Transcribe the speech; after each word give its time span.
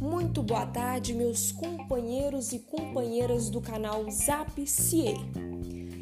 Muito 0.00 0.42
boa 0.42 0.66
tarde, 0.66 1.12
meus 1.12 1.52
companheiros 1.52 2.52
e 2.52 2.58
companheiras 2.58 3.50
do 3.50 3.60
canal 3.60 4.10
Zap 4.10 4.66
Cie. 4.66 5.14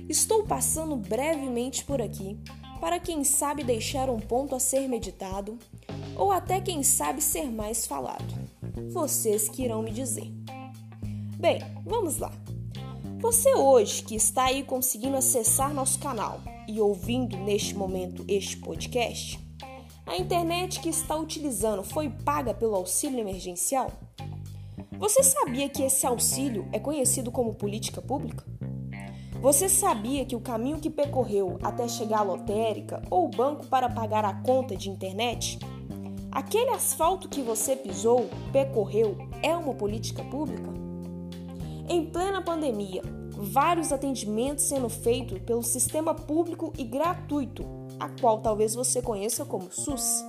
Estou 0.09 0.45
passando 0.45 0.97
brevemente 0.97 1.85
por 1.85 2.01
aqui 2.01 2.39
para 2.81 3.01
quem 3.01 3.25
sabe 3.25 3.65
deixar 3.65 4.11
um 4.11 4.21
ponto 4.21 4.55
a 4.55 4.61
ser 4.61 4.87
meditado 4.89 5.59
ou 6.17 6.31
até 6.31 6.61
quem 6.61 6.83
sabe 6.83 7.23
ser 7.23 7.51
mais 7.51 7.87
falado. 7.87 8.35
Vocês 8.93 9.49
que 9.49 9.63
irão 9.63 9.83
me 9.83 9.91
dizer. 9.91 10.31
Bem, 11.39 11.61
vamos 11.85 12.19
lá. 12.19 12.33
Você 13.21 13.55
hoje 13.55 14.03
que 14.03 14.15
está 14.15 14.45
aí 14.45 14.63
conseguindo 14.63 15.17
acessar 15.17 15.73
nosso 15.73 15.99
canal 15.99 16.41
e 16.69 16.81
ouvindo 16.81 17.37
neste 17.39 17.75
momento 17.75 18.25
este 18.29 18.57
podcast, 18.59 19.39
a 20.07 20.17
internet 20.17 20.81
que 20.81 20.89
está 20.89 21.17
utilizando 21.17 21.83
foi 21.83 22.11
paga 22.11 22.53
pelo 22.53 22.75
auxílio 22.75 23.19
emergencial? 23.19 23.91
Você 24.99 25.23
sabia 25.23 25.69
que 25.69 25.83
esse 25.83 26.07
auxílio 26.07 26.69
é 26.73 26.79
conhecido 26.79 27.31
como 27.31 27.55
política 27.55 28.03
pública? 28.03 28.45
Você 29.41 29.69
sabia 29.69 30.25
que 30.25 30.37
o 30.37 30.41
caminho 30.41 30.81
que 30.81 30.89
percorreu 30.89 31.59
até 31.63 31.89
chegar 31.89 32.21
à 32.21 32.23
lotérica 32.23 33.03
ou 33.11 33.29
banco 33.29 33.67
para 33.67 33.89
pagar 33.89 34.25
a 34.25 34.35
conta 34.35 34.77
de 34.77 34.89
internet? 34.89 35.59
Aquele 36.31 36.71
asfalto 36.71 37.29
que 37.29 37.43
você 37.43 37.77
pisou, 37.77 38.29
percorreu, 38.53 39.17
é 39.43 39.57
uma 39.57 39.75
política 39.75 40.23
pública? 40.25 40.73
Em 41.89 42.07
plena 42.07 42.41
pandemia, 42.41 43.03
vários 43.37 43.93
atendimentos 43.93 44.65
sendo 44.65 44.89
feitos 44.89 45.39
pelo 45.41 45.63
sistema 45.63 46.15
público 46.15 46.73
e 46.79 46.85
gratuito, 46.85 47.65
a 47.99 48.09
qual 48.09 48.41
talvez 48.41 48.75
você 48.75 49.03
conheça 49.03 49.45
como 49.45 49.73
SUS. 49.73 50.25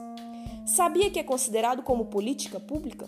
Sabia 0.66 1.12
que 1.12 1.20
é 1.20 1.24
considerado 1.24 1.84
como 1.84 2.06
política 2.06 2.60
pública? 2.60 3.08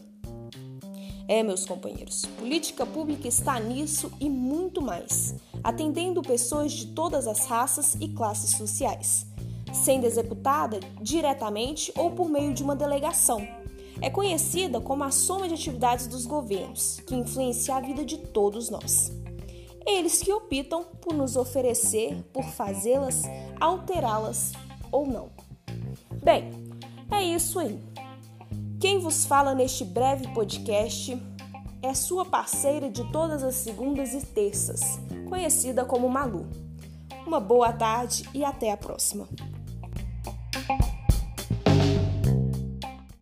É, 1.27 1.43
meus 1.43 1.65
companheiros, 1.65 2.25
política 2.37 2.85
pública 2.85 3.27
está 3.27 3.59
nisso 3.59 4.11
e 4.19 4.29
muito 4.29 4.81
mais, 4.81 5.35
atendendo 5.61 6.21
pessoas 6.21 6.71
de 6.71 6.87
todas 6.87 7.27
as 7.27 7.45
raças 7.47 7.95
e 7.99 8.07
classes 8.07 8.51
sociais, 8.51 9.25
sendo 9.73 10.05
executada 10.05 10.79
diretamente 11.01 11.91
ou 11.97 12.11
por 12.11 12.29
meio 12.29 12.53
de 12.53 12.63
uma 12.63 12.75
delegação. 12.75 13.45
É 13.99 14.09
conhecida 14.09 14.79
como 14.79 15.03
a 15.03 15.11
soma 15.11 15.47
de 15.47 15.55
atividades 15.55 16.07
dos 16.07 16.25
governos, 16.25 17.01
que 17.05 17.15
influencia 17.15 17.75
a 17.75 17.81
vida 17.81 18.05
de 18.05 18.17
todos 18.17 18.69
nós. 18.69 19.11
Eles 19.87 20.21
que 20.21 20.33
optam 20.33 20.83
por 21.01 21.13
nos 21.13 21.37
oferecer, 21.37 22.21
por 22.33 22.43
fazê-las, 22.43 23.23
alterá-las 23.57 24.51
ou 24.91 25.07
não. 25.07 25.29
Bem, 26.21 26.51
é 27.09 27.23
isso 27.23 27.57
aí. 27.57 27.79
Quem 28.81 28.99
vos 28.99 29.23
fala 29.23 29.55
neste 29.55 29.85
breve 29.85 30.27
podcast 30.33 31.17
é 31.81 31.93
sua 31.93 32.25
parceira 32.25 32.89
de 32.89 33.09
todas 33.13 33.41
as 33.43 33.55
segundas 33.55 34.13
e 34.13 34.25
terças, 34.25 34.99
conhecida 35.29 35.85
como 35.85 36.09
Malu. 36.09 36.45
Uma 37.25 37.39
boa 37.39 37.71
tarde 37.71 38.29
e 38.33 38.43
até 38.43 38.71
a 38.73 38.77
próxima. 38.77 39.25